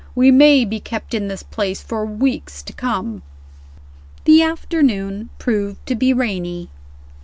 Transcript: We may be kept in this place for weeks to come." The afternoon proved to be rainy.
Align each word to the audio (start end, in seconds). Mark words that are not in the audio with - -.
We 0.15 0.31
may 0.31 0.65
be 0.65 0.79
kept 0.79 1.13
in 1.13 1.27
this 1.27 1.43
place 1.43 1.83
for 1.83 2.07
weeks 2.07 2.63
to 2.63 2.73
come." 2.73 3.21
The 4.25 4.41
afternoon 4.41 5.29
proved 5.37 5.85
to 5.85 5.93
be 5.93 6.11
rainy. 6.11 6.71